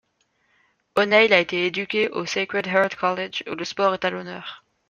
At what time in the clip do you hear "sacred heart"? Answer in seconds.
2.25-2.95